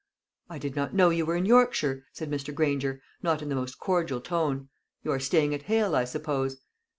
[0.49, 2.55] "I did not know you were in Yorkshire," said Mr.
[2.55, 4.69] Granger, not in the most cordial tone.
[5.03, 6.57] "You are staying at Hale, I suppose?"